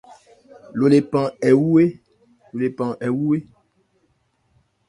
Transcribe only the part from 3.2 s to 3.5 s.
é?